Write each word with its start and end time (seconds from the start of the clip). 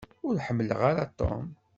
Ur 0.27 0.35
ḥemmleɣ 0.45 0.79
ara 0.89 1.03
Tom. 1.19 1.45